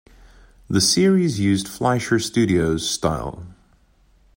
The 0.67 0.81
series 0.81 1.39
used 1.39 1.67
Fleischer 1.67 2.17
Studios 2.17 2.89
style. 2.89 3.45